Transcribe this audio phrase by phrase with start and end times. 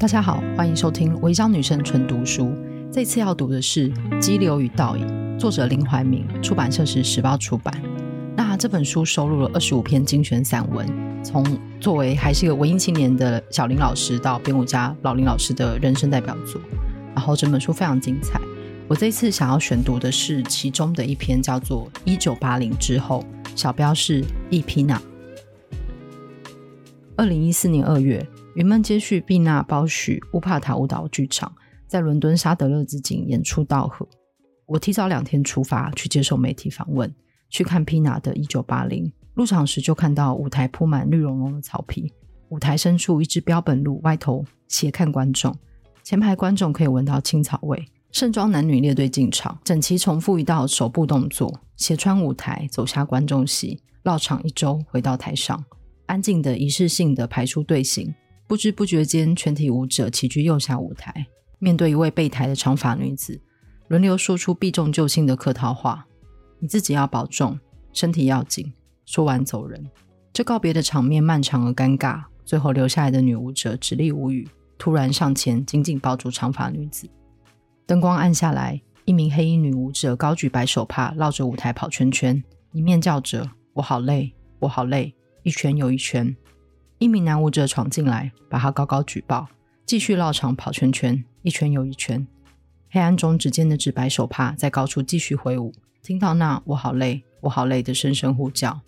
[0.00, 2.44] 大家好，欢迎收听《违章女生纯读书》。
[2.92, 5.04] 这次要读的是《激流与倒影》，
[5.40, 7.74] 作者林怀民，出版社是时报出版。
[8.36, 10.86] 那这本书收录了二十五篇精选散文，
[11.24, 11.44] 从
[11.80, 16.60] 作为还是一个文艺青年的小林老师，到编舞家老林老师的人生代表作。
[17.12, 18.40] 然后整本书非常精彩。
[18.86, 23.24] 我这次想要选读的是其中的一篇，叫做《一九八零之后》，
[23.56, 25.00] 小标是忆 Pina。
[27.16, 28.24] 二零一四年二月。
[28.58, 31.54] 云门接续毕娜包许乌帕塔舞蹈剧场
[31.86, 34.04] 在伦敦沙德勒之井演出道贺。
[34.66, 37.14] 我提早两天出发去接受媒体访问，
[37.48, 39.04] 去看 Pina 的《一九八零》。
[39.34, 42.12] 入场时就看到舞台铺满绿茸茸的草皮，
[42.48, 45.54] 舞台深处一只标本鹿歪头斜看观众，
[46.02, 47.86] 前排观众可以闻到青草味。
[48.10, 55.64] 盛装男女列队进场，整齐重复一道手部动作，斜穿舞台走下观众席，绕场一周回到台上，
[56.06, 58.12] 安静的仪式性的排出队形。
[58.48, 61.26] 不知不觉间，全体舞者齐聚右下舞台，
[61.58, 63.38] 面对一位备台的长发女子，
[63.88, 66.06] 轮流说出避重就轻的客套话
[66.58, 67.60] ：“你自己要保重，
[67.92, 68.72] 身体要紧。”
[69.04, 69.86] 说完走人。
[70.32, 77.06] 这告别的场面漫长而尴尬，最后留下来的女舞者直立无语，突然上前紧紧抱住长发女子。
[77.84, 86.34] 灯光暗下来，一名黑衣女舞者高举白手帕，绕着舞台跑圈圈，一面叫着：“我好累，我好累。”一圈又一圈。
[86.98, 89.46] 一名男舞者闯进来，把他高高举报，
[89.86, 92.26] 继续绕场跑圈圈，一圈又一圈。
[92.90, 95.72] 黑暗中，指尖的纸白手帕在高处继续挥舞。
[96.02, 98.80] 听到那“我好累，我好累”的声声呼叫。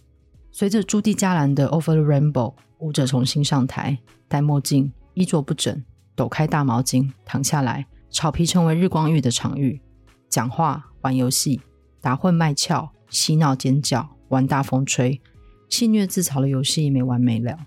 [0.51, 2.33] 随着朱蒂加兰的《Over the Rainbow》，
[2.79, 5.85] 舞者重新上台，戴墨镜，衣着不整，
[6.17, 7.87] 抖开大毛巾，躺下来。
[8.11, 9.81] 草皮成为日光浴的场域，
[10.29, 11.61] 讲话、玩游戏、
[12.01, 15.21] 打混卖俏、嬉闹尖叫、玩大风吹，
[15.69, 17.67] 戏谑自嘲的游戏没完没了。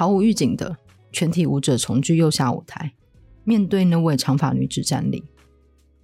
[0.00, 0.78] 毫无预警的，
[1.12, 2.94] 全体舞者重聚右下舞台，
[3.44, 5.22] 面对那位长发女子站立。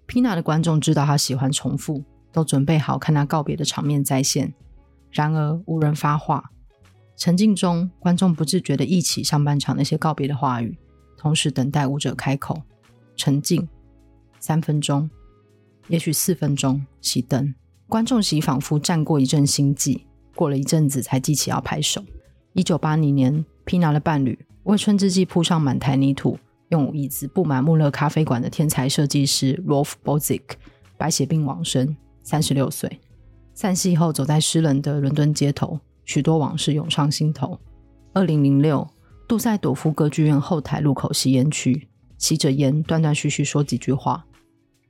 [0.07, 4.53] Pina 的观众知道她喜欢重复，都准备好看她告别的场面再现。
[5.11, 6.51] 然而无人发话。
[7.17, 10.77] 沉静中，观众不自觉地忆起上半场那些告别的话语，
[11.17, 12.65] 同时等待舞者开口。
[13.17, 13.67] 沉静，
[14.39, 15.09] 三分钟，
[15.89, 16.85] 也许四分钟。
[17.01, 17.55] 熄灯，
[17.89, 22.05] 观众席仿佛战过一阵心悸，过了一阵子才记起要拍手。
[22.53, 23.43] 一九八零年。
[23.67, 26.39] Pina 的伴侣为春之祭铺上满台泥土，
[26.69, 30.43] 用椅子布满穆勒咖啡馆的天才设计师 Rolf Bozik
[30.97, 33.01] 白血病往生，三十六岁。
[33.53, 37.59] 散戏后，走在湿冷的伦敦街头，许多往事涌上心头。
[38.13, 38.87] 二零零六，
[39.27, 41.89] 杜塞朵夫歌剧院后台入口吸烟区，
[42.19, 44.25] 吸着烟，断断续续说几句话。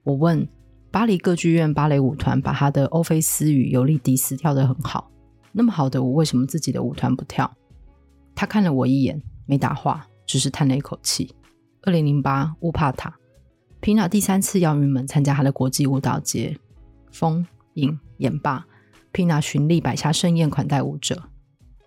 [0.03, 0.47] 我问：
[0.91, 5.11] 巴黎歌剧院芭蕾舞团把他的欧菲斯与尤利迪斯跳得很好，
[5.53, 7.53] 那么好的舞，为什么自己的舞团不跳？
[8.37, 11.35] 他看了我一眼，没答话，只是叹了一口气。
[11.83, 13.17] 二零零八乌帕塔
[13.81, 16.59] ，Pina 第三次邀云门参加他的国际舞蹈节。
[17.11, 18.67] 风影演罢
[19.13, 21.31] ，Pina 循例摆下盛宴款待舞者。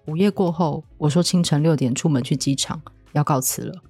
[0.08, 2.82] 午夜过后，我说清晨六点出门去机场，
[3.12, 3.84] 要告辞了。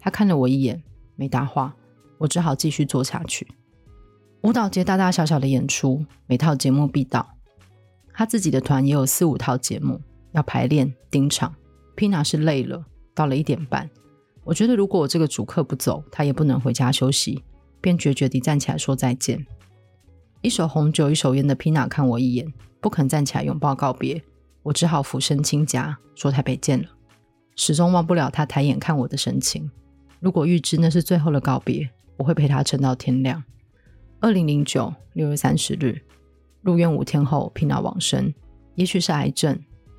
[0.00, 0.82] 他看了我一眼，
[1.14, 1.76] 没答话，
[2.18, 3.46] 我只好继续做下去。
[4.40, 7.36] 舞蹈节大大小小的演出，每套节目必到。
[8.12, 10.00] 他自己的团也有四五套节目
[10.32, 11.54] 要排练盯场。
[12.02, 13.88] Pina 是累了，到了一点半，
[14.42, 17.44] 我觉得如果我这个主客不走，他也不能回家休息，
[17.80, 19.46] 便决绝地站起来说再见。
[20.40, 24.20] 一手红酒一手烟的 Pina 看我一眼，不肯站起来拥抱告别，
[24.64, 26.88] 我只好俯身亲颊，说台北见了。
[27.54, 29.70] 始终忘不了他抬眼看我的神情。
[30.18, 33.44] 如果预知那是最后的告别，我会陪他撑到天亮。
[34.18, 36.02] 二零零九六月三十日，
[36.62, 38.34] 入院五天后皮娜往生，
[38.74, 39.56] 也许是癌症，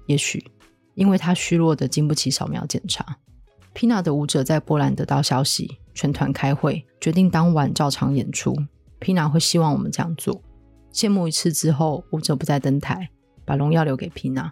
[0.07, 0.45] 也许。
[0.95, 3.17] 因为他虚弱的经不起扫描检查
[3.73, 8.55] ，Pina 的舞者在波兰得到消息，全团开会决定当晚照常演出。
[8.99, 10.41] Pina 会希望我们这样做。
[10.91, 13.09] 谢幕一次之后，舞者不再登台，
[13.43, 14.51] 把荣耀留给 Pina。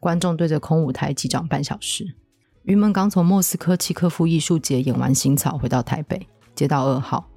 [0.00, 2.14] 观众对着空舞台击掌半小时。
[2.62, 7.28] 云门刚从莫斯科契诃夫艺术节演完《行草》，回到台北，接到噩耗。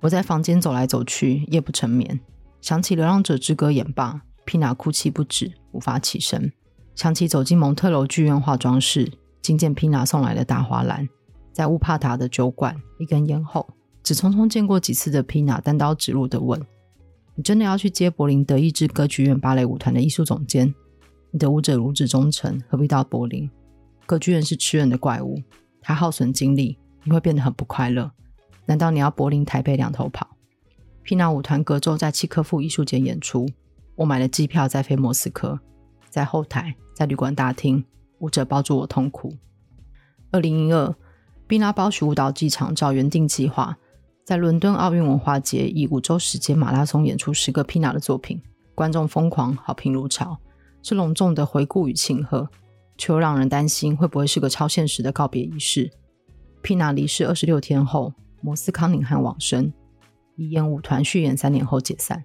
[0.00, 2.18] 我在房间走来走去，夜不成眠，
[2.60, 6.52] 想起《流浪者之歌》演罢，Pina 哭泣不止，无法起身。
[6.94, 9.10] 想起走进蒙特楼剧院化妆室，
[9.42, 11.08] 惊见 Pina 送来的大花篮，
[11.52, 13.68] 在乌帕塔的酒馆，一根烟后，
[14.02, 16.60] 只匆匆见过几次的 Pina 单刀直入地问
[17.34, 20.72] ：“你真的要去接柏林德意志歌剧院芭蕾舞团的艺术总监？
[21.32, 23.50] 你的舞者如此忠诚，何必到柏林？
[24.06, 25.42] 歌剧院是吃人的怪物，
[25.82, 28.12] 它耗损精力，你会变得很不快乐。
[28.66, 30.36] 难道你要柏林、台北两头跑
[31.04, 33.48] ？”Pina 舞团隔周在契诃夫艺术节演出，
[33.96, 35.58] 我买了机票再飞莫斯科。
[36.14, 37.84] 在后台，在旅馆大厅，
[38.20, 39.34] 舞者抱住我痛哭。
[40.30, 40.94] 二零一二，
[41.48, 43.76] 毕纳包许舞蹈剧场照原定计划，
[44.24, 48.40] 在伦敦奥运文化节以五周时间马拉松演出十个 Pina 的作品，
[48.76, 50.38] 观众疯狂，好评如潮，
[50.84, 52.48] 是隆重的回顾与庆贺，
[52.96, 55.90] 却又让人担心会不会是个超现实的告别仪式。
[56.62, 59.72] Pina 离世二十六天后，摩斯康宁汉往生，
[60.36, 62.22] 遗言舞团续演三年后解散。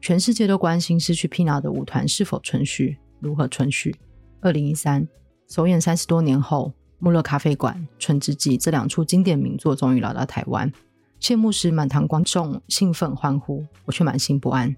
[0.00, 3.96] 全世界都关心失去 Pina 的舞团是否存续，如何存续。
[4.40, 5.06] 二零一三，
[5.48, 10.72] 首演三十多年后，穆勒咖啡馆、春之祭这两出经典名作终于来到台湾。
[11.18, 14.76] 谢幕时，满堂观众兴奋欢呼，我却满心不安。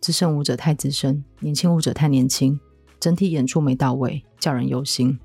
[0.00, 2.58] 资深舞者太资深，年轻舞者太年轻，
[2.98, 5.18] 整体演出没到位，叫人忧心。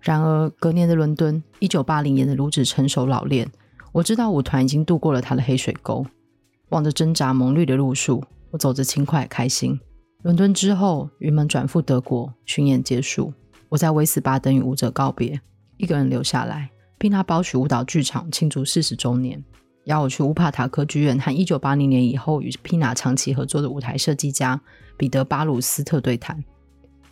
[0.00, 3.50] 然而，隔年的伦敦，一九八零年的卢子成熟老练，
[3.92, 6.06] 我知道舞团已经度过了他的黑水沟。
[6.68, 9.80] 望着挣扎蒙绿的路数，我走着轻快开心。
[10.26, 13.32] 伦敦之后，云门转赴德国巡演结束，
[13.68, 15.40] 我在威斯巴登与舞者告别，
[15.76, 16.68] 一个人留下来。
[16.98, 19.40] 并拿包许舞蹈剧场庆祝四十周年，
[19.84, 24.60] 邀我去乌帕塔歌剧院和一九八零年以后与 Pina 长期合作的舞台设计家
[24.96, 26.42] 彼得巴鲁斯特对谈。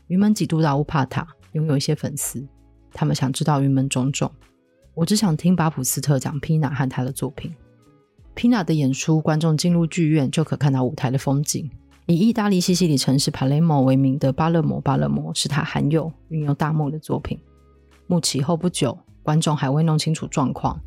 [0.09, 2.45] 云门几度到乌帕塔，拥有一些粉丝。
[2.93, 4.29] 他们想知道云门种种，
[4.93, 7.55] 我只想听巴普斯特讲 Pina 和他的作品。
[8.35, 11.71] Pina 的演出，观众进入剧院就可看到舞台的风景。
[12.07, 17.39] 以意大利西西里城市帕雷莫为名的巴勒莫，巴勒莫是他罕有运用大幕的作品。
[18.07, 20.79] 幕起后不久，观众还未弄清楚状况，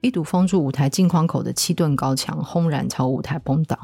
[0.00, 3.78] 一堵封住舞台镜框口的七吨高墙轰然朝舞台崩倒。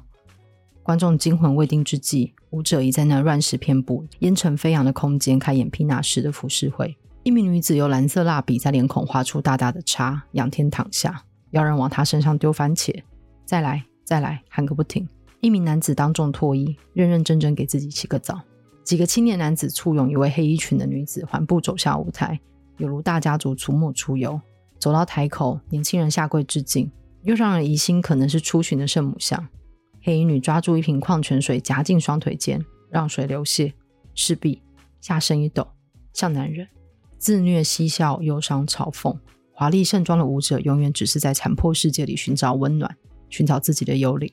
[0.83, 6.97] 观众惊魂未定之际，舞者已在那乱石遍布、烟尘飞扬的空间开演 Pina 式的浮世绘。
[7.23, 13.05] 一名女子用蓝色蜡笔在脸孔画出大大的叉，仰天躺下，要人往她身上丢番茄，
[13.45, 15.07] 再来，再来，喊个不停。
[15.41, 18.41] 一名男子当众脱衣，认认真真给自己洗个澡。
[18.85, 22.39] 几个青年男子簇拥一位黑衣裙的女子，缓步走下舞台，
[22.79, 24.41] 犹如大家族出没出游。
[24.79, 26.91] 走到台口，年轻人下跪致敬，
[27.23, 29.49] 又让人疑心可能是出巡的圣母像。
[30.03, 33.73] 黑衣女抓住一瓶矿泉水夹进双腿间，让水流泻，
[34.15, 34.63] 势必
[35.01, 35.69] 下身一抖，
[36.13, 36.67] 像男人。
[37.19, 39.19] 自虐、嬉笑、忧伤、嘲讽，
[39.53, 42.97] 华丽盛装的舞者永远只是在残破世界里寻找温暖，
[43.29, 44.33] 寻找自己的幽灵。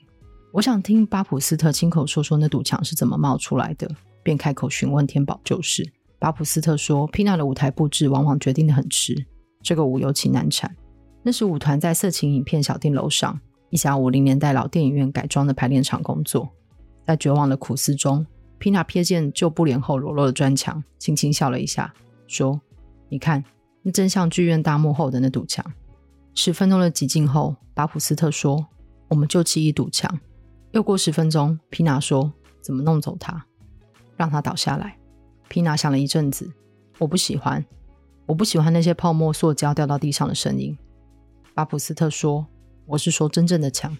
[0.54, 3.90] 我想听巴普斯特亲口说说那堵墙是怎么冒出来的，
[4.24, 5.92] 便开口询问天宝旧事。
[6.20, 9.26] 巴普斯特说，Pina 的舞台布置往往决定得很迟，
[9.62, 10.76] 这个舞尤其难产。
[11.22, 13.40] 那时舞团在色情影片小店楼上
[13.70, 16.50] 一家五零年代老电影院改装的排练场工作，
[17.06, 18.26] 在绝望的苦思中
[18.60, 21.94] ，Pina 瞥见旧布帘后裸露的砖墙，轻轻笑了一下，
[22.28, 22.60] 说。
[23.10, 23.42] 你看，
[23.84, 25.66] 那真像剧院大幕后的那堵墙。
[26.34, 28.68] 十分钟的寂静后，巴普斯特说
[29.08, 30.20] ：“我们就砌一堵墙。”
[30.78, 32.32] 又过十分钟，皮娜说
[32.62, 33.48] ：“怎么弄走它？
[34.16, 34.96] 让它倒下来。”
[35.50, 36.52] 皮娜想了一阵子
[37.02, 37.66] ：“我不喜欢，
[38.28, 40.78] 我不喜欢那些泡沫塑胶掉到地上的声音。”
[41.56, 42.46] 巴普斯特说
[42.86, 43.98] ：“我是说真正的墙。”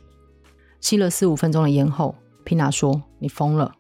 [0.80, 2.14] 吸了四五分钟的烟后，
[2.44, 3.74] 皮娜说：“你疯了。”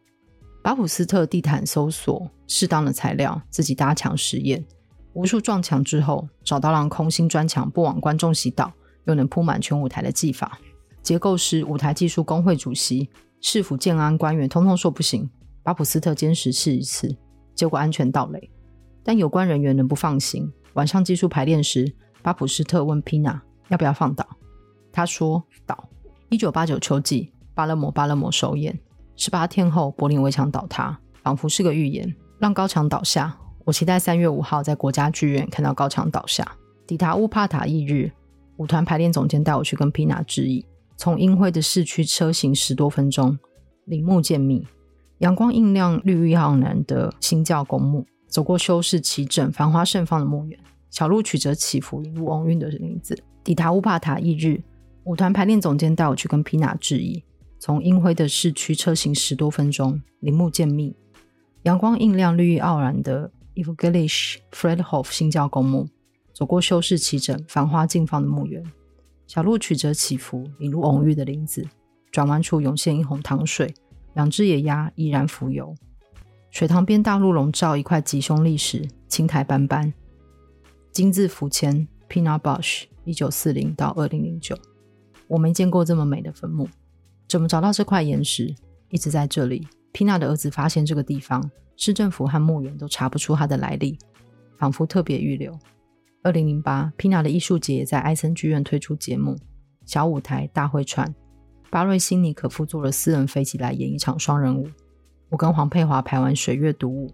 [0.64, 4.66] 巴普斯特地毯搜索适当的材料，自己搭墙实验。
[5.14, 8.74] 无数撞墙之后，找到让空心砖墙不往观众席倒，
[9.06, 10.58] 又能铺满全舞台的技法。
[11.08, 13.10] 结构师、舞台技术工会主席、
[13.40, 15.30] 市府建安官员通通说不行。
[15.64, 17.16] 巴普斯特坚持试一次，
[17.56, 18.52] 结果安全到垒。
[19.06, 20.52] 但有关人员仍不放心。
[20.74, 21.90] 晚上技术排练时，
[22.22, 24.28] 巴普斯特问皮娜要不要放倒，
[24.92, 25.88] 他说倒。
[26.28, 28.78] 一九八九秋季，巴勒摩巴勒摩首演，
[29.16, 33.34] 十八天后柏林围墙倒塌，仿佛是个预言，让高墙倒下。
[33.64, 36.46] 我期待三月五号在国家剧院看到高墙倒下。
[36.86, 38.12] 抵达乌帕塔翌日，
[38.58, 40.66] 舞团排练总监带我去跟皮娜致意。
[40.98, 43.38] 从英辉的市区车行十多分钟，
[43.86, 44.68] 林木渐密，
[45.20, 48.06] 阳光映亮绿意盎然的新教公墓。
[48.28, 53.18] 走过修饰齐整、繁花盛放的墓园，小路曲折起伏，一路翁韵的林子。
[53.44, 54.62] 抵达乌帕塔翌日，
[55.06, 57.24] 舞团排练总监带我去跟皮娜致意。
[57.58, 60.94] 从英辉的市区车行十多分钟，林木渐密，
[61.64, 63.32] 阳光映亮绿意盎然的。
[63.56, 65.88] Evangelisch Friedhof 新教公墓，
[66.32, 68.64] 走过修饰齐整、繁花竞放的墓园，
[69.28, 71.68] 小路曲折起伏，引入蓊郁的林子。
[72.12, 73.72] 转弯处涌现一泓塘水，
[74.14, 75.76] 两只野鸭依然浮游。
[76.50, 79.94] 水塘边大陆笼罩一块吉凶历史，青苔斑斑。
[80.92, 84.58] 金字符签：Pina Bausch，一九四零到二零零九。
[85.28, 86.68] 我没见过这么美的坟墓，
[87.28, 88.56] 怎么找到这块岩石？
[88.90, 89.68] 一直在这里。
[89.92, 91.52] Pina 的儿子发现这个地方。
[91.76, 94.00] 市政府和墓园都查不出它的来历，
[94.58, 95.56] 仿佛特别预留。
[96.28, 99.38] 二零零八，Pina 的艺术节也在埃森剧院推出节目，
[99.86, 101.16] 小舞台大会串，
[101.70, 104.68] 巴瑞辛尼可夫坐了私人飞机来演一场双人舞。
[105.30, 107.14] 我跟黄佩华排完水月独舞，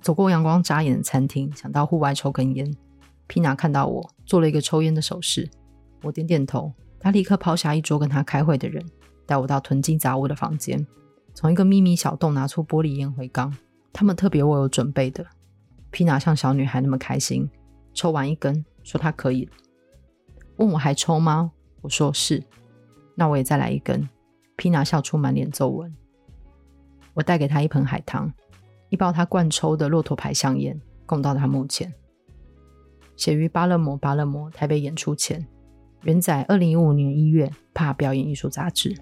[0.00, 2.74] 走过阳光扎眼的餐厅，想到户外抽根烟。
[3.26, 5.46] 皮娜看到我，做了一个抽烟的手势。
[6.00, 8.82] 我点点头，他立刻抛下一桌跟他开会的人，
[9.26, 10.86] 带我到囤积杂物的房间，
[11.34, 13.54] 从一个秘密小洞拿出玻璃烟灰缸，
[13.92, 15.26] 他们特别为我准备的。
[15.90, 17.46] 皮娜像小女孩那么开心，
[17.94, 19.52] 抽完一根，说他可以了，
[20.56, 21.52] 问我还抽吗？
[21.80, 22.42] 我说是，
[23.14, 24.08] 那我也再来一根。
[24.56, 25.94] 皮娜笑出满脸皱纹。
[27.14, 28.32] 我带给他一盆海棠，
[28.88, 31.94] 一包他惯抽的骆驼牌香烟，供到他墓前。
[33.16, 35.46] 写于巴勒摩，巴勒摩台北演出前。
[36.02, 38.96] 原载二零一五年一月，帕表演艺术杂志。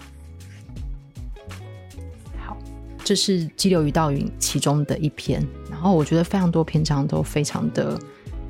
[2.39, 2.57] 好，
[3.03, 5.43] 这是激流与倒影其中的一篇。
[5.71, 7.99] 然后我觉得非常多篇章都非常的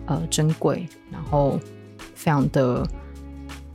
[0.07, 1.59] 呃珍贵，然后
[2.15, 2.87] 非常的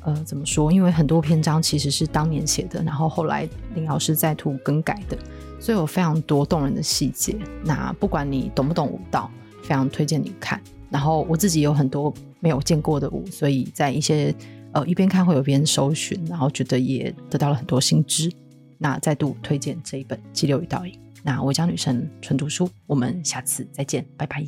[0.01, 0.71] 呃怎么说？
[0.71, 5.17] 因为很多篇章其实是当年写的，然后后来林老师再图更改的，
[5.59, 7.37] 所以有非常多动人的细节。
[7.63, 9.29] 那不管你懂不懂舞蹈，
[9.61, 10.61] 非常推荐你看。
[10.89, 14.33] 然后我自己有很多没有见过的舞，所以在一些。
[14.73, 18.29] 呃，一边看会有边搜寻，然后觉得也得到了很多新知。
[18.77, 20.93] 那再度推荐这一本《激流与倒影》。
[21.23, 24.45] 那我家女神纯读书，我们下次再见，拜拜。